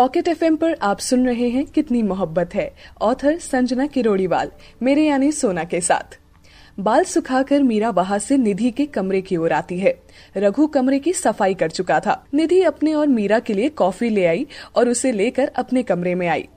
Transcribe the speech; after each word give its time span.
Pocket 0.00 0.28
FM 0.28 0.56
पर 0.56 0.76
आप 0.82 0.98
सुन 0.98 1.26
रहे 1.26 1.48
हैं 1.48 1.64
कितनी 1.66 2.02
मोहब्बत 2.02 2.54
है। 2.54 2.74
ऑथर 3.02 3.38
संजना 3.38 3.86
किरोड़ीवाल, 3.86 4.50
मेरे 4.82 5.02
यानी 5.04 5.32
सोना 5.32 5.64
के 5.64 5.80
साथ। 5.80 6.18
बाल 6.80 7.04
सुखाकर 7.04 7.62
मीरा 7.62 7.90
वहाँ 7.90 8.18
से 8.18 8.36
निधि 8.36 8.70
के 8.70 8.86
कमरे 8.86 9.20
की 9.20 9.36
ओर 9.36 9.52
आती 9.52 9.78
है। 9.78 9.94
रघु 10.36 10.66
कमरे 10.66 10.98
की 10.98 11.12
सफ़ाई 11.12 11.54
कर 11.54 11.70
चुका 11.70 12.00
था। 12.00 12.24
निधि 12.34 12.62
अपने 12.62 12.94
और 12.94 13.06
मीरा 13.06 13.38
के 13.38 13.54
लिए 13.54 13.68
कॉफ़ी 13.68 14.08
ले 14.08 14.24
आई 14.26 14.46
और 14.76 14.88
उसे 14.88 15.12
लेकर 15.12 15.52
अपने 15.56 15.82
कमरे 15.82 16.14
में 16.14 16.28
आई। 16.28 16.48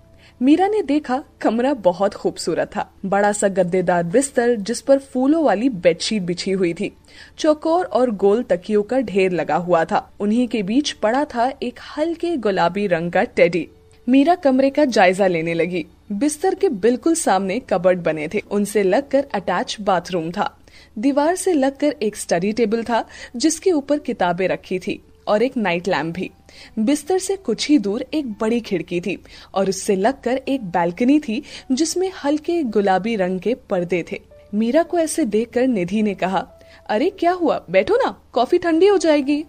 मीरा 0.42 0.68
ने 0.68 0.82
देखा 0.82 1.24
कमरा 1.42 1.74
बहुत 1.74 2.14
खूबसूरत 2.14 2.68
था। 2.68 2.90
बड़ा 3.06 3.32
सा 3.32 3.48
गद्देदार 3.48 4.04
बिस्तर 4.04 4.56
जिस 4.56 4.82
पर 4.82 5.00
फूलों 5.00 5.44
वाली 5.44 5.70
बेडशीट 5.70 6.22
बिछी 6.22 6.52
हुई 6.52 6.74
थी। 6.74 6.92
चौकोर 7.40 7.86
और 7.86 8.12
गोल 8.12 8.44
तकियों 8.44 8.82
का 8.84 9.00
ढेर 9.00 9.32
लगा 9.32 9.56
हुआ 9.56 9.84
था। 9.86 10.10
उन्हीं 10.20 10.48
के 10.48 10.64
बीच 10.64 10.92
पड़ा 10.92 11.24
था 11.26 11.52
एक 11.64 11.80
हल्के 11.98 12.36
गुलाबी 12.38 12.88
रंग 12.88 13.12
का 13.12 13.24
टेडी। 13.24 13.68
मीरा 14.08 14.36
कमरे 14.36 14.70
का 14.70 14.86
जायजा 14.86 15.28
लेने 15.28 15.54
लगी। 15.54 15.86
बिस्तर 16.12 16.56
के 16.56 16.70
बिल्कुल 16.70 17.16
सामने 17.16 17.60
कबर्ड 17.60 18.00
बने 18.00 18.28
थे। 18.28 18.40
उनसे 18.52 18.84
लगकर 18.84 19.28
अटैच 19.34 19.78
बाथरूम 19.82 20.32
था। 20.32 20.58
दीवार 21.00 21.36
से 21.36 21.54
लगकर 21.54 21.96
एक 22.02 22.16
स्टडी 22.16 22.52
टेबल 22.52 22.84
था 22.84 23.06
जिसके 23.36 23.72
ऊपर 23.72 24.00
किताबें 24.00 24.48
रखी 24.48 24.80
थी। 24.80 25.02
और 25.28 25.44
एक 25.44 25.58
नाइट 25.58 25.88
लैम्प 25.88 26.16
भी। 26.16 26.32
बिस्तर 26.80 27.20
से 27.20 27.36
कुछ 27.36 27.70
ही 27.70 27.78
दूर 27.78 28.06
एक 28.14 28.32
बड़ी 28.32 28.60
खिड़की 28.60 29.02
थी 29.02 29.24
और 29.54 29.70
उससे 29.70 29.96
लगकर 29.96 30.42
एक 30.48 30.64
बैल्कनी 30.64 31.20
थी 31.20 31.44
जिसमें 31.72 32.12
हल्के 32.24 32.64
गुलाबी 32.64 33.16
रंग 33.16 33.40
के 33.40 33.54
पर्दे 33.54 34.06
थे। 34.12 34.22
मीरा 34.54 34.84
को 34.84 35.00
ऐसे 35.00 35.26
देखकर 35.26 35.68
निधि 35.68 36.02
ने 36.02 36.14
कहा, 36.14 36.48
अरे, 36.90 37.10
क्या 37.10 37.32
हुआ? 37.32 37.66
बैठो 37.70 37.96
ना, 37.96 38.22
कॉफ़ी 38.34 38.58
ठंडी 38.58 38.88
हो 38.88 38.98
जाएगी। 38.98 39.46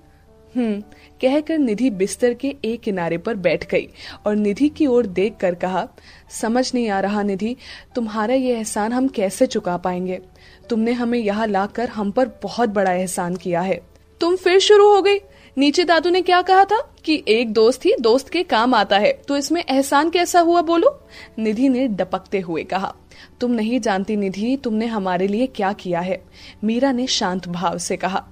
हम्म 0.57 0.81
कहकर 1.21 1.59
निधि 1.59 1.91
बिस्तर 1.91 2.35
के 2.35 2.57
एक 2.65 2.81
किनारे 2.81 3.19
पर 3.19 3.35
बैठ 3.35 3.71
गई 3.71 3.89
और 4.27 4.37
निधि 4.37 4.69
की 4.69 4.87
ओर 4.87 5.07
देख 5.07 5.35
कर 5.41 5.55
कहा, 5.55 5.89
समझ 6.31 6.75
नहीं 6.75 6.89
आ 6.89 7.01
रहा 7.01 7.23
निधि, 7.23 7.57
तुम्हारा 7.95 8.35
ये 8.35 8.57
एहसान 8.57 8.93
हम 8.93 9.09
कैसे 9.09 9.47
चुका 9.47 9.77
पाएँगे? 9.77 10.21
तुमने 10.71 10.93
हमें 10.93 11.19
यहाँ 11.19 11.47
लाकर 11.47 11.89
हम 11.89 12.11
पर 12.11 12.31
बहुत 12.43 12.69
बड़ा 12.69 12.93
एहसान 12.93 13.37
किया 13.37 13.61
है। 13.61 13.81
तुम 14.21 14.37
फिर 14.37 14.59
शुरू 14.59 14.95
हो 14.95 15.03
गई 15.03 15.19
नीचे 15.59 15.85
दादू 15.85 16.11
ने 16.11 16.23
क्या 16.23 16.43
कहा 16.43 16.65
था? 16.65 16.81
कि 17.05 17.25
एक 17.29 17.53
दोस्त 17.53 17.85
ही 17.87 17.93
दोस्त 18.01 18.29
के 18.29 18.43
काम 18.43 18.75
आता 18.75 18.99
है। 18.99 19.13
तो 19.29 19.37
इसमें 19.37 19.65
एहसान 19.69 20.11
कैसा 20.11 20.41
हुआ 20.41 20.63
बोलो? 20.63 21.01
निधि 21.39 21.69
ने 21.69 21.87
डपकते 21.89 22.41
हुए 22.41 22.63
कहा, 22.63 22.95
तुम 23.41 23.51
नहीं 23.51 23.81
जानती 23.81 24.17
निधि, 24.17 24.57
तुमने 24.57 24.87
हमारे 24.87 25.27
लिए 25.27 25.47
क्या 25.47 25.73
किया 25.73 26.01
है? 26.01 26.25
मीरा 26.65 26.93
ने 26.93 27.07
शांत 27.07 27.49
भाव 27.49 27.79
से 27.79 27.97
कहा 27.97 28.25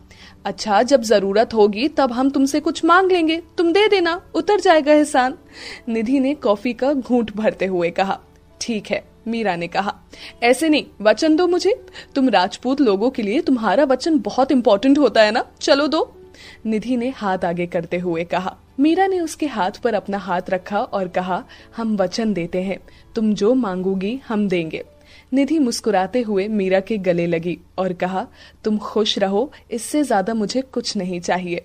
अच्छा 0.45 0.83
जब 0.83 1.03
ज़रूरत 1.03 1.55
होगी, 1.55 1.89
तब 1.89 2.12
हम 2.12 2.31
तुमसे 2.31 2.61
कुछ 2.61 2.84
मांग 2.84 3.12
लेंगे। 3.12 3.43
तुम 3.59 3.73
दे 3.73 3.89
देना, 3.89 4.20
उतर 4.34 4.61
जाएगा 4.61 4.93
एहसान। 4.93 5.34
निधि 5.89 6.20
ने 6.20 6.34
कॉफ़ी 6.34 6.73
का 6.73 6.93
घूंट 6.93 7.37
भरते 7.37 7.67
हुए 7.67 7.91
कहा, 7.91 8.19
ठीक 8.61 8.91
है, 8.91 9.05
मीरा 9.28 9.56
ने 9.56 9.67
कहा, 9.67 9.95
ऐसे 10.43 10.69
नहीं, 10.69 10.87
वचन 11.00 11.37
दो 11.37 11.47
मुझे। 11.47 11.84
तुम 12.15 12.28
राजपूत 12.28 12.81
लोगों 12.81 13.11
के 13.11 13.23
लिए 13.23 13.41
तुम्हारा 13.41 13.84
वचन 13.84 14.19
बहुत 14.19 14.53
इंपॉर्टेंट 14.53 14.98
होता 14.98 15.23
है 15.23 15.31
ना? 15.31 15.45
चलो 15.61 15.87
दो। 15.87 16.19
निधि 16.66 16.97
ने 16.97 17.08
हाथ 17.08 17.44
आगे 17.44 17.66
करते 17.66 17.98
हुए 17.98 18.25
कहा, 18.25 18.56
मीरा 18.80 19.06
ने 19.06 19.20
उसके 19.20 19.47
हाथ 19.47 19.70
पर 19.70 19.94
अपना 19.94 20.19
हाथ 20.19 20.50
रखा 20.50 20.78
और 20.78 21.08
कहा, 21.08 21.42
हम 21.77 21.97
वचन 21.97 22.33
देते 22.34 22.62
हैं, 22.62 22.78
तुम 23.14 23.34
जो 23.34 23.55
मांगोगी 23.55 24.20
हम 24.28 24.48
देंगे। 24.48 24.83
निधि 25.33 25.58
मुस्कुराते 25.58 26.20
हुए 26.20 26.48
मीरा 26.48 26.80
के 26.80 26.98
गले 26.98 27.27
लगी 27.27 27.58
और 27.78 27.92
कहा, 27.92 28.27
तुम 28.64 28.78
खुश 28.78 29.19
रहो, 29.19 29.53
इससे 29.70 30.03
ज़्यादा 30.03 30.34
मुझे 30.34 30.62
कुछ 30.62 30.97
नहीं 30.97 31.20
चाहिए। 31.20 31.64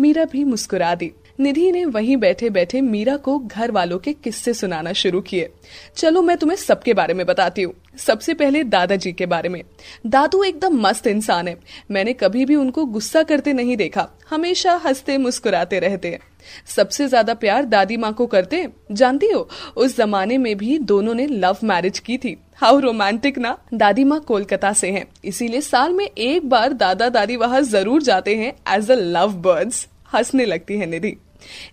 मीरा 0.00 0.24
भी 0.24 0.44
मुस्कुरा 0.44 0.94
दी। 0.94 1.12
निधि 1.40 1.70
ने 1.72 1.84
वहीं 1.84 2.16
बैठे 2.16 2.50
बैठे 2.50 2.80
मीरा 2.80 3.16
को 3.16 3.38
घर 3.38 3.70
वालों 3.70 3.98
के 3.98 4.12
किस्से 4.12 4.54
सुनाना 4.54 4.92
शुरू 4.92 5.20
किए। 5.20 5.48
चलो, 5.96 6.22
मैं 6.22 6.36
तुम्हें 6.36 6.56
सबके 6.56 6.94
बारे 6.94 7.14
में 7.14 7.26
बताती 7.26 7.62
हूँ। 7.62 7.74
सबसे 7.98 8.34
पहले 8.34 8.62
दादाजी 8.64 9.12
के 9.12 9.26
बारे 9.26 9.48
में। 9.48 9.62
दादू 10.06 10.42
एकदम 10.44 10.80
मस्त 10.80 11.06
इंसान 11.06 11.48
है। 11.48 11.56
मैंने 11.90 12.12
कभी 12.12 12.44
भी 12.44 12.54
उनको 12.54 12.84
गुस्सा 12.86 13.22
करते 13.22 13.52
नहीं 13.52 13.76
देखा। 13.76 14.08
हमेशा 14.30 14.74
हँसते, 14.76 15.18
मुस्कुराते 15.18 15.78
रहते 15.78 16.10
हैं। 16.10 16.20
सबसे 16.66 17.08
ज़्यादा 17.08 17.34
प्यार 17.34 17.64
दादी 17.64 17.96
माँ 17.96 18.12
को 18.12 18.26
करते 18.26 18.66
जानती 18.92 19.26
हो, 19.26 19.48
उस 19.76 19.96
जमाने 19.96 20.38
में 20.38 20.56
भी 20.56 20.78
दोनों 20.78 21.14
ने 21.14 21.26
लव 21.26 21.56
मैरिज 21.64 21.98
की 21.98 22.18
थी। 22.18 22.36
हाउ 22.56 22.78
रोमांटिक 22.80 23.38
ना? 23.38 23.56
दादी 23.74 24.04
माँ 24.04 24.20
कोलकाता 24.20 24.72
से 24.72 24.90
हैं। 24.90 25.06
इसीलिए 25.24 25.60
साल 25.60 25.92
में 25.92 26.04
एक 26.06 26.48
बार 26.48 26.72
दादा 26.72 27.08
दादी 27.08 27.36
वहाँ 27.36 27.60
ज़रूर 27.62 28.02
जाते 28.02 28.36
हैं 28.36 28.52
एज 28.76 28.90
अ 28.90 28.94
लव 28.94 29.32
बर्ड्स 29.42 29.86
हंसने 30.14 30.44
लगती 30.44 30.78
है 30.78 30.86
निधि। 30.86 31.16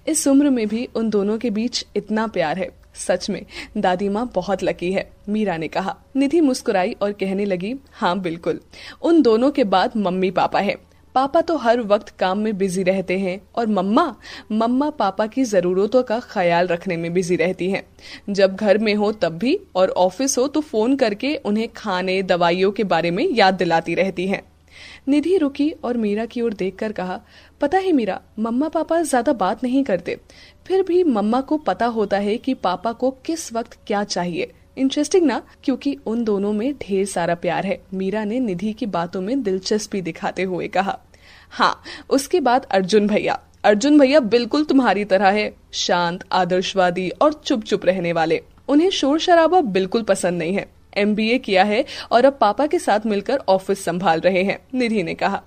इस 0.08 0.28
उम्र 0.28 0.50
में 0.50 0.68
भी 0.68 0.88
उन 0.96 1.10
दोनों 1.10 1.38
के 1.38 1.50
बीच 1.50 1.86
इतना 1.96 2.28
प्यार 2.28 2.58
है। 2.58 2.70
सच 3.02 3.30
में, 3.30 3.46
दादी 3.78 4.10
माँ 4.10 4.30
बहुत 4.36 4.64
लकी 4.64 4.92
है, 4.92 5.10
मीरा 5.30 5.58
ने 5.58 5.68
कहा। 5.68 5.96
निधि 6.16 6.42
मुस्कुराई 6.42 6.96
और 7.02 7.12
कहने 7.12 7.46
लगी 7.46 7.76
हाँ 7.94 8.20
बिल्कुल। 8.20 8.60
उन 9.02 9.22
दोनों 9.22 9.52
के 9.52 9.64
बाद 9.64 9.98
मम्मी 9.98 10.32
पापा 10.32 10.60
है। 10.60 10.76
पापा 11.16 11.40
तो 11.42 11.56
हर 11.58 11.80
वक्त 11.82 12.10
काम 12.10 12.40
में 12.40 12.58
बिज़ी 12.58 12.84
रहते 12.84 13.18
हैं 13.20 13.40
और 13.56 13.68
मम्मा 13.68 14.06
मम्मा 14.52 14.90
पापा 14.90 15.26
की 15.28 15.44
जरूरतों 15.44 16.04
का 16.04 16.20
ख्याल 16.24 16.68
रखने 16.68 16.98
में 16.98 17.12
बिज़ी 17.14 17.36
रहती 17.36 17.70
हैं। 17.72 17.84
जब 18.30 18.56
घर 18.56 18.78
में 18.78 18.94
हो 18.96 19.12
तब 19.12 19.38
भी 19.38 19.60
और 19.76 19.90
ऑफ़िस 19.90 20.38
हो 20.38 20.48
तो 20.48 20.62
फ़ोन 20.62 20.96
करके 20.96 21.36
उन्हें 21.36 21.68
खाने, 21.68 22.22
दवाइयों 22.24 22.72
के 22.72 22.84
बारे 22.84 23.12
में 23.12 23.28
याद 23.30 23.54
दिलाती 23.54 23.96
रहती 23.96 24.28
हैं। 24.28 24.42
निधि 25.08 25.38
रुकी 25.38 25.70
और 25.84 25.98
मीरा 25.98 26.26
की 26.26 26.42
ओर 26.42 26.54
देखकर 26.54 26.92
कहा, 26.92 27.20
पता 27.62 27.78
है 27.78 27.92
मीरा, 27.92 28.20
मम्मा 28.40 28.70
पापा 28.70 29.02
ज़्यादा 29.02 29.34
बात 29.34 29.64
नहीं 29.64 29.84
करते। 29.84 30.18
फिर 30.68 30.84
भी 30.84 31.04
मम्मा 31.04 31.42
को 31.42 31.58
पता 31.58 31.86
होता 31.86 32.18
है 32.18 32.38
कि 32.38 32.54
पापा 32.54 32.92
को 32.92 33.12
किस 33.26 33.52
वक्त 33.54 33.78
क्या 33.88 34.04
चाहिए। 34.04 34.52
इंटरेस्टिंग 34.78 35.26
ना? 35.26 35.42
क्योंकि 35.64 35.98
उन 36.06 36.24
दोनों 36.24 36.52
में 36.54 36.74
ढेर 36.74 37.06
सारा 37.06 37.36
प्यार 37.36 37.66
है। 37.66 37.82
मीरा 37.94 38.24
ने 38.24 38.40
निधि 38.40 38.74
की 38.74 38.86
बातों 38.86 39.22
में 39.22 39.42
दिलचस्पी 39.44 40.02
दिखाते 40.02 40.44
हुए 40.44 40.68
कहा 40.68 40.98
हाँ 41.52 41.82
उसके 42.10 42.40
बाद 42.40 42.66
अर्जुन 42.72 43.08
भैया। 43.08 43.40
अर्जुन 43.64 44.00
भैया 44.00 44.20
बिल्कुल 44.20 44.64
तुम्हारी 44.64 45.04
तरह 45.06 45.30
है। 45.30 45.52
शांत, 45.74 46.24
आदर्शवादी 46.32 47.10
और 47.10 47.34
चुप 47.34 47.64
चुप 47.64 47.86
रहने 47.86 48.14
वाले। 48.14 48.42
उन्हें 48.70 48.90
शोर 48.90 49.20
शराबा 49.20 49.62
बिल्कुल 49.62 50.04
पसंद 50.04 50.38
नहीं 50.40 50.54
है। 50.54 50.66
एमबीए 50.98 51.38
किया 51.38 51.64
है 51.64 51.86
और 52.12 52.26
अब 52.26 52.38
पापा 52.42 52.68
के 52.68 52.80
साथ 52.80 53.00
मिलकर 53.06 53.38
ऑफ़िस 53.38 53.86
संभाल 53.86 54.20
रहे 54.20 54.44
हैं, 54.44 54.60
निधि 54.74 55.04
ने 55.04 55.14
कहा। 55.14 55.42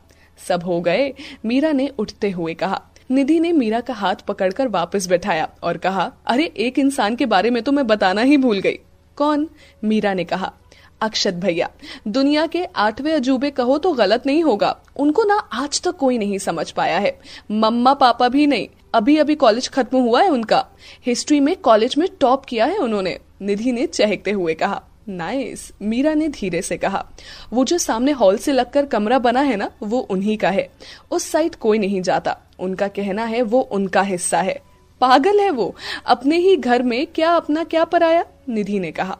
सब 0.48 0.62
हो 0.64 0.80
गए, 0.80 1.14
मीरा 1.44 1.72
ने 1.72 1.88
उठते 1.98 2.30
हुए 2.30 2.54
कहा। 2.54 2.82
निधि 3.10 3.40
ने 3.40 3.52
मीरा 3.52 3.80
का 3.80 3.94
हाथ 3.94 4.14
पकड़कर 4.14 4.68
वापस 4.68 5.06
बैठाया 5.06 5.48
और 5.62 5.76
कहा, 5.76 6.12
अरे, 6.26 6.52
एक 6.56 6.78
इंसान 6.78 7.16
के 7.16 7.26
बारे 7.26 7.50
में 7.50 7.62
तो 7.62 7.72
मैं 7.72 7.86
बताना 7.86 8.22
ही 8.22 8.36
भूल 8.36 8.58
गई। 8.58 8.78
कौन? 9.16 9.48
मीरा 9.84 10.14
ने 10.14 10.24
कहा। 10.24 10.52
अक्षत 11.00 11.34
भैया, 11.34 11.70
दुनिया 12.08 12.46
के 12.46 12.64
आठवें 12.64 13.12
अजूबे 13.12 13.50
कहो 13.50 13.78
तो 13.78 13.92
गलत 13.92 14.26
नहीं 14.26 14.42
होगा। 14.42 14.80
उनको 14.96 15.24
ना 15.24 15.34
आज 15.34 15.82
तक 15.82 15.90
कोई 15.90 16.18
नहीं 16.18 16.38
समझ 16.38 16.70
पाया 16.70 16.98
है। 16.98 17.20
मम्मा 17.50 17.94
पापा 17.94 18.28
भी 18.28 18.46
नहीं 18.46 18.68
अभी 18.94 19.16
अभी 19.16 19.34
कॉलेज 19.34 19.68
खत्म 19.68 19.98
हुआ 19.98 20.22
है 20.22 20.28
उनका। 20.28 20.66
हिस्ट्री 21.06 21.40
में 21.40 21.56
कॉलेज 21.56 21.94
में 21.98 22.08
टॉप 22.20 22.44
किया 22.44 22.64
है 22.64 22.78
उन्होंने, 22.78 23.18
निधि 23.42 23.72
ने 23.72 23.86
चहकते 23.86 24.30
हुए 24.30 24.54
कहा। 24.54 24.82
नाइस 25.08 25.72
मीरा 25.82 26.14
ने 26.14 26.28
धीरे 26.28 26.62
से 26.62 26.76
कहा, 26.76 27.06
वो 27.52 27.64
जो 27.64 27.78
सामने 27.78 28.12
हॉल 28.12 28.36
से 28.36 28.52
लगकर 28.52 28.86
कमरा 28.86 29.18
बना 29.18 29.40
है 29.40 29.56
ना, 29.56 29.70
वो 29.82 29.98
उन्हीं 29.98 30.38
का 30.38 30.50
है। 30.50 30.68
उस 31.10 31.24
साइड 31.24 31.54
कोई 31.54 31.78
नहीं 31.78 32.02
जाता। 32.02 32.40
उनका 32.58 32.88
कहना 32.88 33.24
है, 33.24 33.42
वो 33.42 33.60
उनका 33.60 34.02
हिस्सा 34.02 34.40
है। 34.40 34.62
पागल 35.00 35.40
है 35.40 35.50
वो। 35.50 35.74
अपने 36.06 36.36
ही 36.36 36.56
घर 36.56 36.82
में 36.82 37.06
क्या 37.06 37.30
अपना 37.30 37.64
क्या 37.64 37.84
पराया? 37.84 38.24
निधि 38.48 38.78
ने 38.78 38.92
कहा। 38.92 39.18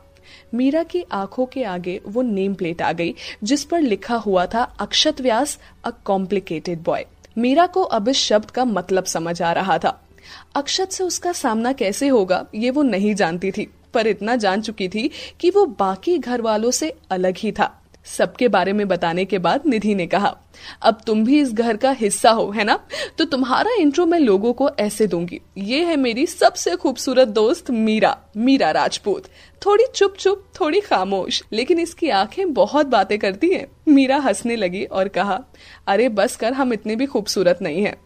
मीरा 0.55 0.83
की 0.83 1.05
आँखों 1.12 1.47
के 1.47 1.65
आगे 1.65 2.00
वो 2.06 2.23
नेम 2.23 2.55
प्लेट 2.55 2.83
आ 2.83 2.93
गई, 2.93 3.15
जिस 3.44 3.65
पर 3.65 3.81
लिखा 3.81 4.15
हुआ 4.15 4.47
था, 4.47 4.62
Akshat 4.62 5.21
Vyas, 5.21 5.59
a 5.84 5.91
complicated 5.91 6.83
boy. 6.83 7.06
Meera 7.39 7.67
को 7.67 7.83
अब 7.83 8.09
इस 8.09 8.17
शब्द 8.17 8.50
का 8.50 8.65
मतलब 8.65 9.05
समझ 9.05 9.43
आ 9.43 9.53
रहा 9.53 9.78
था। 9.78 10.09
अक्षत 10.55 10.89
से 10.91 11.05
उसका 11.05 11.33
सामना 11.33 11.73
कैसे 11.73 12.09
होगा, 12.09 12.47
ये 12.55 12.71
वो 12.71 12.82
नहीं 12.82 13.14
जानती 13.14 13.50
थी। 13.50 13.70
पर 13.94 14.06
इतना 14.06 14.37
जान 14.37 14.61
चुकी 14.61 14.88
थी 14.88 15.11
कि 15.41 15.50
वो 15.50 15.67
बाकी 15.79 16.19
घर 16.19 16.41
वालों 16.41 16.70
से 16.70 16.94
अलग 17.11 17.37
ही 17.38 17.52
था। 17.52 17.73
सबके 18.06 18.49
बारे 18.49 18.73
में 18.73 18.87
बताने 18.88 19.25
के 19.25 19.38
बाद 19.38 19.62
निधि 19.67 19.94
ने 19.94 20.06
कहा, 20.06 20.37
अब 20.82 21.00
तुम 21.06 21.25
भी 21.25 21.41
इस 21.41 21.52
घर 21.52 21.76
का 21.76 21.91
हिस्सा 21.91 22.31
हो, 22.31 22.50
है 22.50 22.64
ना? 22.64 22.79
तो 23.19 23.25
तुम्हारा 23.25 23.70
इंट्रो 23.79 24.06
मैं 24.06 24.19
लोगों 24.19 24.52
को 24.52 24.69
ऐसे 24.79 25.06
दूँगी। 25.06 25.41
ये 25.58 25.85
है 25.85 25.96
मेरी 25.96 26.26
सबसे 26.26 26.75
खूबसूरत 26.76 27.29
दोस्त 27.29 27.70
मीरा 27.70 28.17
मीरा 28.37 28.70
राजपूत। 28.70 29.29
थोड़ी 29.67 29.85
चुप 29.94 30.17
चुप 30.17 30.44
थोड़ी 30.61 30.81
खामोश, 30.81 31.43
लेकिन 31.52 31.79
इसकी 31.79 32.08
आँखें 32.08 32.52
बहुत 32.52 32.87
बातें 32.87 33.19
करती 33.19 33.49
हैं। 33.49 33.67
मीरा 33.88 34.17
हंसने 34.17 34.56
लगी 34.56 34.85
और 34.85 35.08
कहा, 35.08 35.40
अरे 35.87 36.08
बस 36.08 36.37
कर, 36.37 36.52
हम 36.52 36.73
इतने 36.73 36.97
भी 36.97 37.06
खूबसूरत 37.06 37.58
नहीं 37.62 37.85
है। 37.85 37.97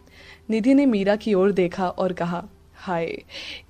निधि 0.49 0.73
ने 0.73 0.85
मीरा 0.85 1.15
की 1.15 1.33
ओर 1.33 1.51
देखा 1.51 1.89
और 1.89 2.13
कहा 2.13 2.43
हाय 2.79 3.05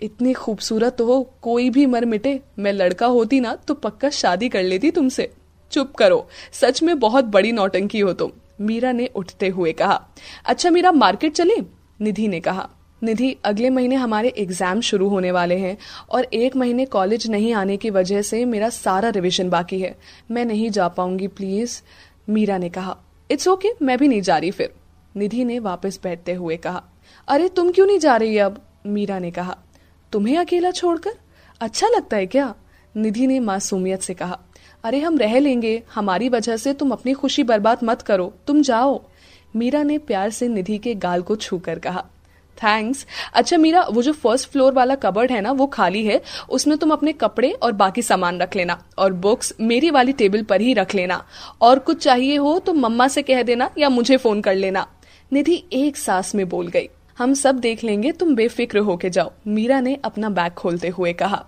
इतनी 0.02 0.34
खूबसूरत 0.34 0.98
हो 1.02 1.22
कोई 1.42 1.70
भी 1.70 1.86
मर 1.86 2.06
मिटे। 2.06 2.40
मैं 2.60 2.74
लड़का 2.74 3.06
होती 3.08 3.40
ना 3.40 3.54
तो 3.68 3.74
पक्का 3.74 4.10
शादी 4.10 4.50
कर 4.50 4.64
लेती 4.64 4.92
तुमसे। 4.92 5.30
चुप 5.72 5.94
करो 5.96 6.28
सच 6.54 6.82
में 6.84 7.00
बहुत 7.00 7.26
बड़ी 7.26 7.52
नौटंकी 7.52 8.00
हो 8.00 8.14
तुम 8.14 8.32
मीरा 8.62 8.92
ने 8.92 9.10
उठते 9.16 9.48
हुए 9.48 9.72
कहा। 9.74 10.02
अच्छा 10.46 10.70
मीरा 10.70 10.92
मार्केट 10.92 11.34
चले? 11.34 11.56
निधि 12.02 12.28
ने 12.28 12.40
कहा। 12.40 12.70
निधि 13.02 13.36
अगले 13.46 13.70
महीने 13.70 13.96
हमारे 13.96 14.34
एग्ज़ाम 14.38 14.82
शुरू 14.82 15.08
होने 15.10 15.32
वाले 15.32 15.58
हैं 15.58 15.78
और 16.10 16.24
एक 16.24 16.56
महीने 16.56 16.86
कॉलेज 16.88 17.28
नहीं 17.28 17.54
आने 17.54 17.78
की 17.78 17.90
वजह 17.90 18.22
से 18.22 18.46
मेरा 18.46 18.70
सारा 18.70 19.10
रिविजन 19.10 19.50
बाकी 19.50 19.80
है। 19.82 19.96
मैं 20.32 20.46
नहीं 20.46 20.70
जा 20.70 20.88
पाऊँगी 20.88 21.28
प्लीज़ 21.28 21.82
मीरा 22.30 22.58
ने 22.58 22.70
कहा। 22.70 22.98
इट्स 23.30 23.48
ओके 23.48 23.68
okay, 23.68 23.82
मैं 23.82 23.98
भी 23.98 24.08
नहीं 24.08 24.22
जा 24.22 24.38
रही 24.38 24.52
फिर। 24.52 24.74
निधि 25.16 25.44
ने 25.46 25.60
वापस 25.60 26.00
बैठते 26.04 26.34
हुए 26.34 26.58
कहा। 26.58 26.84
अरे 27.28 27.50
तुम 27.50 27.72
क्यों 27.72 27.86
नहीं 27.88 28.00
जा 28.00 28.16
रही 28.16 28.38
अब? 28.38 28.62
मीरा 28.86 29.20
ने 29.20 29.32
कहा, 29.32 29.58
तुम्हें 30.12 30.38
अकेला 30.38 30.72
छोड़कर? 30.72 31.12
अच्छा 31.62 31.88
लगता 31.88 32.18
है 32.18 32.26
क्या? 32.26 32.56
निधि 32.98 33.28
ने 33.28 33.40
मासूमियत 33.40 34.02
से 34.02 34.14
कहा, 34.14 34.40
अरे, 34.84 35.00
हम 35.00 35.18
रह 35.18 35.40
लेंगे। 35.40 35.84
हमारी 35.96 36.30
वजह 36.30 36.58
से 36.58 36.74
तुम 36.74 36.92
अपनी 36.92 37.14
खुशी 37.14 37.44
बर्बाद 37.44 37.78
मत 37.84 38.02
करो। 38.02 38.34
तुम 38.48 38.62
जाओ। 38.62 39.04
मीरा 39.56 39.84
ने 39.84 39.98
प्यार 39.98 40.30
से 40.30 40.48
निधि 40.48 40.78
के 40.78 40.96
गाल 40.96 41.22
को 41.22 41.36
छूकर 41.36 41.80
कहा, 41.80 42.06
थैंक्स। 42.58 43.06
अच्छा 43.34 43.58
मीरा, 43.58 43.82
वो 43.92 44.02
जो 44.02 44.14
फ़र्स्ट 44.14 44.50
फ्लोर 44.50 44.74
वाला 44.74 44.96
कबर्ड 44.96 45.32
है 45.32 45.42
ना, 45.42 45.52
वो 45.52 45.68
खाली 45.68 46.06
है। 46.06 46.22
उसमें 46.50 46.78
तुम 46.78 46.92
अपने 46.92 47.14
कपड़े 47.14 47.52
और 47.52 47.72
बाकी 47.72 48.02
सामान 48.02 48.40
रख 48.40 48.56
लेना 48.56 48.84
और 48.98 49.14
बुक्स 49.14 49.54
मेरी 49.62 49.92
वाली 49.92 50.12
टेबल 50.12 50.44
पर 50.44 50.62
ही 50.62 50.74
रख 50.74 50.96
लेना। 50.96 51.26
और 51.62 51.80
कुछ 51.80 52.04
चाहिए 52.04 52.38
हो 52.38 52.60
तो 52.60 52.74
मम्मा 52.74 53.08
से 53.08 53.22
कह 53.22 53.44
देना 53.44 53.70
या 53.78 53.90
मुझे 53.90 54.18
फ़ोन 54.18 54.42
कर 54.42 54.56
लेना। 54.56 54.88
निधि 55.34 55.64
एक 55.74 55.98
सांस 55.98 56.36
में 56.36 56.50
बोल 56.50 56.68
गई। 56.68 56.90
हम 57.20 57.34
सब 57.34 57.58
देख 57.60 57.84
लेंगे, 57.84 58.12
तुम 58.12 58.36
बेफिक्र 58.36 58.80
होके 58.80 59.10
जाओ, 59.10 59.32
मीरा 59.48 59.80
ने 59.82 59.98
अपना 60.06 60.30
बैग 60.30 60.52
खोलते 60.52 60.88
हुए 60.88 61.12
कहा। 61.14 61.44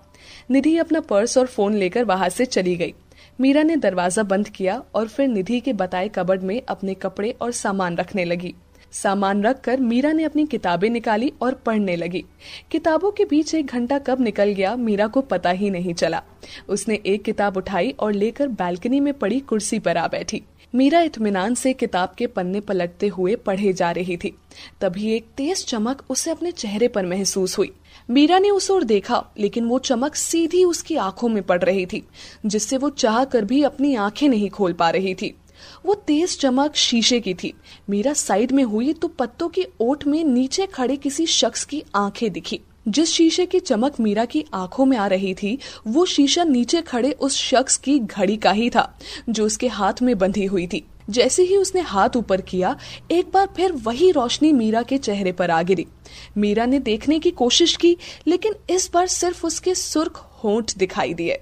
निधि 0.50 0.76
अपना 0.78 1.00
पर्स 1.00 1.36
और 1.38 1.46
फ़ोन 1.46 1.74
लेकर 1.74 2.04
बाहर 2.04 2.30
से 2.30 2.44
चली 2.44 2.74
गई। 2.76 2.94
मीरा 3.40 3.62
ने 3.62 3.76
दरवाज़ा 3.76 4.22
बंद 4.22 4.48
किया 4.48 4.82
और 4.94 5.08
फिर 5.08 5.28
निधि 5.28 5.60
के 5.60 5.72
बताए 5.72 6.08
कबर्ड 6.08 6.42
में 6.42 6.60
अपने 6.68 6.94
कपड़े 6.94 7.30
और 7.40 7.52
सामान 7.52 7.96
रखने 7.96 8.24
लगी। 8.24 8.54
सामान 8.92 9.42
रखकर 9.42 9.80
मीरा 9.80 10.12
ने 10.12 10.24
अपनी 10.24 10.46
किताबें 10.46 10.88
निकाली 10.90 11.32
और 11.42 11.54
पढ़ने 11.66 11.96
लगी। 11.96 12.24
किताबों 12.70 13.10
के 13.10 13.24
बीच 13.24 13.54
एक 13.54 13.66
घंटा 13.66 13.98
कब 13.98 14.20
निकल 14.20 14.50
गया, 14.50 14.76
मीरा 14.76 15.06
को 15.06 15.20
पता 15.20 15.50
ही 15.50 15.70
नहीं 15.70 15.94
चला। 15.94 16.22
उसने 16.68 17.00
एक 17.06 17.22
किताब 17.22 17.56
उठाई 17.56 17.94
और 18.00 18.12
लेकर 18.12 18.48
बालकनी 18.48 19.00
में 19.00 19.12
पड़ी 19.14 19.40
कुर्सी 19.40 19.78
पर 19.78 19.96
आ 19.96 20.06
बैठी। 20.08 20.42
मीरा 20.74 21.00
इत्मीनान 21.00 21.54
से 21.54 21.72
किताब 21.72 22.14
के 22.18 22.26
पन्ने 22.26 22.60
पलटते 22.60 23.08
हुए 23.08 23.34
पढ़े 23.36 23.72
जा 23.72 23.90
रही 23.90 24.16
थी। 24.16 24.32
तभी 24.80 25.12
एक 25.12 25.26
तेज 25.36 25.64
चमक 25.66 26.02
उसे 26.10 26.30
अपने 26.30 26.52
चेहरे 26.52 26.88
पर 26.88 27.06
महसूस 27.06 27.58
हुई। 27.58 27.72
मीरा 28.10 28.38
ने 28.38 28.50
उस 28.50 28.70
ओर 28.70 28.84
देखा, 28.84 29.24
लेकिन 29.38 29.64
वो 29.64 29.78
चमक 29.78 30.14
सीधी 30.14 30.64
उसकी 30.64 30.96
आँखों 30.96 31.28
में 31.28 31.42
पड़ 31.42 31.62
रही 31.62 31.86
थी, 31.86 32.02
जिससे 32.46 32.76
वो 32.76 32.90
चाह 32.90 33.24
कर 33.24 33.44
भी 33.44 33.62
अपनी 33.62 33.94
आँखें 33.94 34.28
नहीं 34.28 34.50
खोल 34.50 34.72
पा 34.72 34.90
रही 34.90 35.14
थी। 35.14 35.34
वो 35.86 35.94
तेज 35.94 36.38
चमक 36.38 36.74
शीशे 36.74 37.20
की 37.20 37.34
थी। 37.34 37.54
मीरा 37.90 38.12
साइड 38.12 38.52
में 38.52 38.64
हुई 38.64 38.92
तो 38.92 39.08
पत्तों 39.08 39.48
की 39.48 39.66
ओट 39.80 40.06
में 40.06 40.24
नीचे 40.24 40.66
खड़े 40.66 40.96
किसी 40.96 41.26
शख्स 41.26 41.64
की 41.64 41.84
आँखें 41.94 42.32
दिखी। 42.32 42.60
जिस 42.88 43.08
शीशे 43.08 43.46
की 43.46 43.60
चमक 43.60 44.00
मीरा 44.00 44.24
की 44.24 44.44
आँखों 44.54 44.86
में 44.86 44.98
आ 44.98 45.06
रही 45.06 45.34
थी, 45.34 45.58
वो 45.86 46.06
शीशा 46.06 46.44
नीचे 46.44 46.82
खड़े 46.82 47.12
उस 47.12 47.36
शख्स 47.36 47.76
की 47.76 47.98
घड़ी 47.98 48.36
का 48.36 48.50
ही 48.50 48.70
था, 48.70 48.98
जो 49.28 49.46
उसके 49.46 49.68
हाथ 49.68 49.92
में 50.02 50.18
बंधी 50.18 50.44
हुई 50.44 50.66
थी। 50.66 50.84
जैसे 51.10 51.42
ही 51.42 51.56
उसने 51.56 51.80
हाथ 51.80 52.08
ऊपर 52.16 52.40
किया, 52.40 52.76
एक 53.10 53.30
बार 53.34 53.48
फिर 53.56 53.72
वही 53.72 54.10
रोशनी 54.10 54.52
मीरा 54.52 54.82
के 54.82 54.98
चेहरे 54.98 55.32
पर 55.32 55.50
आ 55.50 55.62
गिरी। 55.62 55.86
मीरा 56.36 56.66
ने 56.66 56.78
देखने 56.78 57.18
की 57.18 57.30
कोशिश 57.30 57.76
की, 57.76 57.96
लेकिन 58.26 58.54
इस 58.70 58.90
बार 58.94 59.06
सिर्फ़ 59.06 59.46
उसके 59.46 59.74
सुर्ख 59.74 60.16
होंठ 60.44 60.76
दिखाई 60.76 61.14
दिए। 61.14 61.38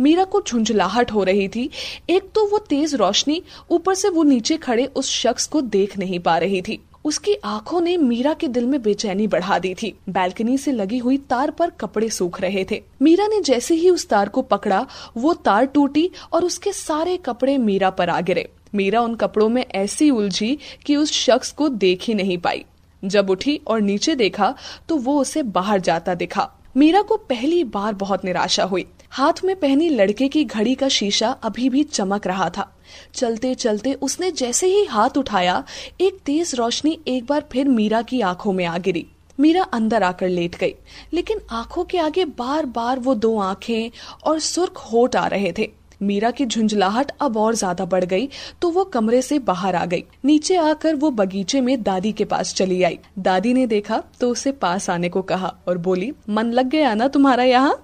मीरा 0.00 0.24
को 0.24 0.42
झुंझलाहट 0.48 1.12
हो 1.12 1.24
रही 1.24 1.48
थी। 1.48 1.70
एक 2.10 2.22
तो 2.22 2.46
वो 2.46 2.58
तेज 2.58 2.94
रोशनी, 2.94 3.42
ऊपर 3.70 3.94
से 3.94 4.08
वो 4.08 4.22
नीचे 4.22 4.56
खड़े 4.56 4.86
उस 4.86 5.10
शख्स 5.10 5.46
को 5.46 5.60
देख 5.60 5.98
नहीं 5.98 6.20
पा 6.20 6.38
रही 6.38 6.62
थी। 6.62 6.82
उसकी 7.04 7.34
आँखों 7.44 7.80
ने 7.80 7.96
मीरा 7.96 8.32
के 8.34 8.48
दिल 8.48 8.66
में 8.66 8.80
बेचैनी 8.82 9.26
बढ़ा 9.26 9.58
दी 9.58 9.74
थी। 9.74 9.94
बैल्कनी 10.08 10.56
से 10.58 10.72
लगी 10.72 10.98
हुई 10.98 11.16
तार 11.30 11.50
पर 11.50 11.70
कपड़े 11.70 12.08
सूख 12.08 12.40
रहे 12.40 12.64
थे। 12.70 12.82
मीरा 13.02 13.26
ने 13.26 13.40
जैसे 13.40 13.74
ही 13.74 13.90
उस 13.90 14.08
तार 14.08 14.28
को 14.28 14.42
पकड़ा, 14.42 14.86
वो 15.16 15.32
तार 15.34 15.64
टूटी 15.64 16.10
और 16.32 16.44
उसके 16.44 16.72
सारे 16.72 17.16
कपड़े 17.16 17.56
मीरा 17.58 17.90
पर 17.90 18.10
आ 18.10 18.20
गिरे। 18.20 18.48
मीरा 18.74 19.00
उन 19.00 19.14
कपड़ों 19.14 19.48
में 19.48 19.64
ऐसी 19.64 20.10
उलझी 20.10 20.58
कि 20.86 20.96
उस 20.96 21.12
शख्स 21.12 21.52
को 21.52 21.68
देख 21.68 22.04
ही 22.04 22.14
नहीं 22.14 22.38
पाई। 22.38 22.64
जब 23.02 23.30
उठी 23.30 23.60
और 23.66 23.80
नीचे 23.80 24.14
देखा 24.14 24.54
तो 24.88 24.96
वो 24.96 25.20
उसे 25.20 25.42
बाहर 25.42 25.80
जाता 25.80 26.14
दिखा। 26.14 26.50
मीरा 26.76 27.02
को 27.02 27.16
पहली 27.16 27.62
बार 27.64 27.94
बहुत 27.94 28.24
निराशा 28.24 28.64
हुई। 28.64 28.84
हाथ 29.10 29.44
में 29.44 29.54
पहनी 29.56 29.88
लड़के 29.88 30.28
की 30.28 30.44
घड़ी 30.44 30.74
का 30.74 30.88
शीशा 30.88 31.30
अभी 31.42 31.68
भी 31.68 31.82
चमक 31.82 32.26
रहा 32.26 32.48
था। 32.50 32.70
चलते 33.14 33.54
चलते 33.54 33.92
उसने 33.94 34.30
जैसे 34.32 34.66
ही 34.68 34.84
हाथ 34.86 35.18
उठाया, 35.18 35.62
एक 36.00 36.18
तेज 36.26 36.54
रोशनी 36.54 36.98
एक 37.08 37.26
बार 37.26 37.44
फिर 37.52 37.68
मीरा 37.70 38.02
की 38.02 38.20
आँखों 38.22 38.52
में 38.52 38.64
आ 38.64 38.76
गिरी। 38.78 39.06
मीरा 39.38 39.62
अंदर 39.64 40.02
आकर 40.02 40.28
लेट 40.28 40.56
गई, 40.56 40.74
लेकिन 41.12 41.40
आँखों 41.50 41.84
के 41.84 41.98
आगे 41.98 42.24
बार 42.24 42.66
बार 42.68 42.98
वो 42.98 43.14
दो 43.16 43.36
आँखें 43.40 43.90
और 44.24 44.38
सुर्ख 44.40 44.78
होट 44.92 45.16
आ 45.16 45.26
रहे 45.26 45.52
थे। 45.58 45.70
मीरा 46.00 46.30
की 46.30 46.44
झुंझलाहट 46.46 47.10
अब 47.20 47.36
और 47.36 47.54
ज़्यादा 47.54 47.84
बढ़ 47.84 48.04
गई 48.04 48.28
तो 48.62 48.68
वो 48.70 48.84
कमरे 48.86 49.20
से 49.22 49.38
बाहर 49.40 49.76
आ 49.76 49.84
गई। 49.86 50.04
नीचे 50.24 50.56
आकर 50.56 50.94
वो 50.94 51.10
बगीचे 51.10 51.60
में 51.60 51.82
दादी 51.82 52.12
के 52.12 52.24
पास 52.24 52.54
चली 52.54 52.82
आई। 52.82 52.98
दादी 53.18 53.52
ने 53.54 53.66
देखा 53.66 54.02
तो 54.20 54.30
उसे 54.30 54.52
पास 54.54 54.88
आने 54.90 55.08
को 55.08 55.22
कहा 55.22 55.54
और 55.68 55.78
बोली, 55.78 56.12
मन 56.28 56.52
लग 56.52 56.68
गया 56.68 56.94
ना 56.94 57.08
तुम्हारा 57.08 57.44
यहाँ? 57.44 57.78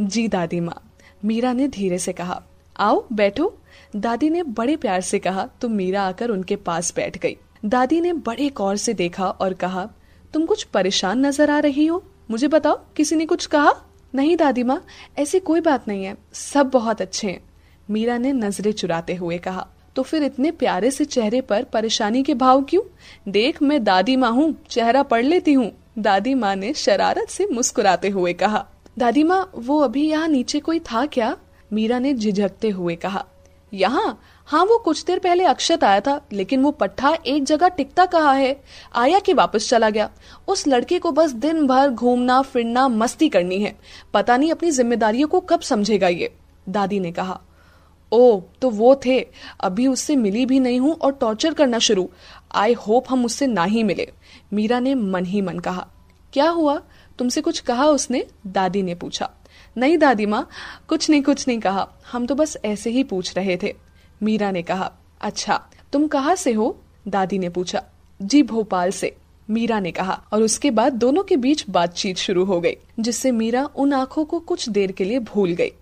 जी 0.00 0.26
दादी 0.28 0.60
माँ, 0.60 0.80
मीरा 1.24 1.52
ने 1.52 1.68
धीरे 1.68 1.98
से 1.98 2.12
कहा। 2.12 2.42
आओ, 2.76 3.04
बैठो। 3.12 3.52
दादी 3.94 4.28
ने 4.30 4.42
बड़े 4.42 4.76
प्यार 4.76 5.00
से 5.00 5.18
कहा 5.18 5.46
तो 5.60 5.68
मीरा 5.68 6.02
आकर 6.02 6.30
उनके 6.30 6.56
पास 6.56 6.92
बैठ 6.96 7.18
गई. 7.18 7.36
दादी 7.64 8.00
ने 8.00 8.12
बड़े 8.12 8.48
गौर 8.48 8.76
से 8.76 8.94
देखा 8.94 9.26
और 9.26 9.54
कहा, 9.54 9.88
तुम 10.34 10.44
कुछ 10.46 10.62
परेशान 10.64 11.26
नज़र 11.26 11.50
आ 11.50 11.58
रही 11.58 11.86
हो? 11.86 12.02
मुझे 12.30 12.48
बताओ, 12.48 12.78
किसी 12.96 13.16
ने 13.16 13.26
कुछ 13.26 13.46
कहा? 13.46 13.72
नहीं 14.14 14.36
दादी 14.36 14.62
माँ, 14.62 14.80
ऐसी 15.18 15.38
कोई 15.40 15.60
बात 15.60 15.88
नहीं 15.88 16.04
है, 16.04 16.16
सब 16.32 16.70
बहुत 16.70 17.00
अच्छे 17.02 17.26
हैं। 17.26 17.40
मीरा 17.88 18.18
ने 18.18 18.32
नज़रें 18.32 18.72
चुराते 18.72 19.14
हुए 19.14 19.38
कहा 19.38 19.66
तो 19.96 20.02
फिर 20.02 20.22
इतने 20.22 20.50
प्यारे 20.50 20.90
से 20.90 21.04
चेहरे 21.04 21.40
पर 21.40 21.64
परेशानी 21.64 22.22
के 22.22 22.34
भाव 22.34 22.62
क्यों? 22.62 22.82
देख, 23.28 23.60
मैं 23.62 23.82
दादी 23.84 24.16
माँ 24.16 24.30
हूँ, 24.32 24.54
चेहरा 24.70 25.02
पढ़ 25.02 25.24
लेती 25.24 25.52
हूँ। 25.52 25.70
दादी 25.98 26.34
माँ 26.34 26.54
ने 26.56 26.72
शरारत 26.74 27.28
से 27.28 27.46
मुस्कुराते 27.46 28.08
हुए 28.08 28.32
कहा, 28.34 28.64
दादी 28.98 29.22
माँ, 29.24 29.50
वो 29.56 29.78
अभी 29.80 30.08
यहाँ 30.08 30.28
नीचे 30.28 30.60
कोई 30.60 30.78
था 30.82 31.04
क्या? 31.06 31.36
मीरा 31.70 31.98
ने 31.98 32.14
झिझकते 32.14 32.68
हुए 32.70 32.96
कहा 32.96 33.24
यहाँ? 33.74 34.20
हाँ 34.46 34.64
वो 34.64 34.78
कुछ 34.78 35.04
देर 35.04 35.18
पहले 35.18 35.44
अक्षत 35.44 35.84
आया 35.84 36.00
था, 36.00 36.20
लेकिन 36.32 36.62
वो 36.62 36.70
पट्टा 36.70 37.18
एक 37.26 37.44
जगह 37.44 37.68
टिकता 37.68 38.06
कहा 38.06 38.32
है? 38.32 38.60
आया 38.94 39.18
कि 39.18 39.32
वापस 39.32 39.68
चला 39.68 39.90
गया? 39.90 40.10
उस 40.48 40.68
लड़के 40.68 40.98
को 40.98 41.12
बस 41.12 41.30
दिन 41.30 41.66
भर 41.66 41.90
घूमना, 41.90 42.42
फिरना, 42.42 42.88
मस्ती 42.88 43.28
करनी 43.28 43.58
है। 43.58 43.76
पता 44.14 44.36
नहीं 44.36 44.50
अपनी 44.50 44.70
जिम्मेदारियों 44.70 45.28
को 45.28 45.40
कब 45.40 45.60
समझेगा 45.60 46.08
ये, 46.08 46.34
दादी 46.68 47.00
ने 47.00 47.12
कहा। 47.12 47.40
ओ 48.12 48.40
तो 48.62 48.70
वो 48.70 49.00
थे। 49.06 49.26
अभी 49.60 49.86
उससे 49.86 50.16
मिली 50.16 50.46
भी 50.46 50.60
नहीं 50.60 50.80
हूँ 50.80 50.94
और 50.94 51.12
टॉर्चर 51.12 51.54
करना 51.54 51.78
शुरू। 51.78 52.10
आई 52.54 52.72
होप 52.72 53.04
हम 53.08 53.24
उससे 53.24 53.46
ना 53.46 53.64
ही 53.64 53.82
मिले। 53.82 54.12
मीरा 54.52 54.80
ने 54.80 54.94
मन 54.94 55.24
ही 55.24 55.40
मन 55.40 55.58
कहा। 55.58 55.86
क्या 56.32 56.48
हुआ? 56.48 56.82
तुमसे 57.18 57.40
कुछ 57.40 57.60
कहा 57.60 57.86
उसने? 57.86 58.26
दादी 58.46 58.82
ने 58.82 58.94
पूछा। 58.94 59.30
नहीं 59.76 59.98
दादी 59.98 60.26
माँ, 60.26 60.48
कुछ 60.88 61.08
नहीं 61.10 61.22
कुछ 61.22 61.46
नहीं 61.48 61.58
कहा। 61.60 61.88
हम 62.12 62.26
तो 62.26 62.34
बस 62.34 62.56
ऐसे 62.64 62.90
ही 62.90 63.04
पूछ 63.04 63.36
रहे 63.36 63.56
थे। 63.62 63.74
मीरा 64.22 64.50
ने 64.50 64.62
कहा 64.62 64.92
अच्छा 65.20 65.60
तुम 65.92 66.06
कहाँ 66.06 66.34
से 66.34 66.52
हो? 66.52 66.76
दादी 67.08 67.38
ने 67.38 67.48
पूछा, 67.48 67.82
जी 68.22 68.42
भोपाल 68.42 68.90
से। 68.90 69.14
मीरा 69.50 69.78
ने 69.80 69.90
कहा, 69.90 70.22
और 70.32 70.42
उसके 70.42 70.70
बाद 70.70 70.92
दोनों 70.92 71.22
के 71.22 71.36
बीच 71.36 71.64
बातचीत 71.70 72.16
शुरू 72.16 72.44
हो 72.44 72.60
गई, 72.60 72.76
जिससे 73.00 73.30
मीरा 73.32 73.64
उन 73.76 73.92
आँखों 73.92 74.24
को 74.24 74.38
कुछ 74.40 74.68
देर 74.68 74.92
के 74.92 75.04
लिए 75.04 75.18
भूल 75.18 75.52
गई। 75.52 75.72